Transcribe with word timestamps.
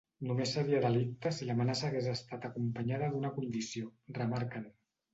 Només 0.27 0.53
seria 0.55 0.79
delicte 0.85 1.33
si 1.41 1.49
l’amenaça 1.51 1.87
hagués 1.91 2.09
estat 2.15 2.51
acompanyada 2.51 3.13
d’una 3.15 3.35
condició, 3.39 3.97
remarquen. 4.21 4.71